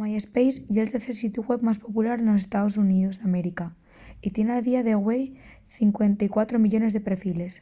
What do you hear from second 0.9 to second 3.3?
tercer sitiu web más popular nos estaos xuníos